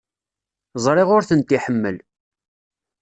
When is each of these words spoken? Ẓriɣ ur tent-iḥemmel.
Ẓriɣ 0.83 1.09
ur 1.15 1.23
tent-iḥemmel. 1.29 1.97